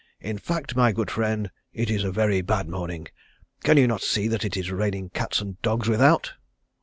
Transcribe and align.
In 0.19 0.39
fact, 0.39 0.75
my 0.75 0.91
good 0.93 1.11
friend, 1.11 1.51
it 1.73 1.91
is 1.91 2.03
a 2.03 2.11
very 2.11 2.41
bad 2.41 2.67
morning. 2.67 3.07
Can 3.63 3.77
you 3.77 3.85
not 3.85 4.01
see 4.01 4.27
that 4.29 4.43
it 4.43 4.57
is 4.57 4.71
raining 4.71 5.11
cats 5.11 5.41
and 5.41 5.61
dogs 5.61 5.87
without?" 5.87 6.33